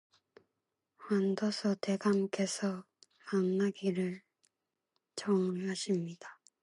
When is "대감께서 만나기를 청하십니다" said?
1.75-6.39